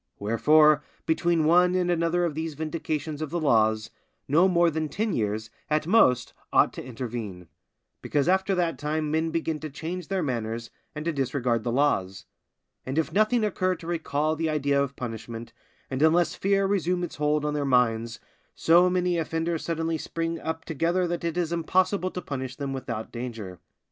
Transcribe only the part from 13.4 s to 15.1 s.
occur to recall the idea of